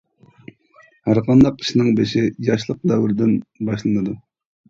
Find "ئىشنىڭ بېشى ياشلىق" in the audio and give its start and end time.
1.65-2.81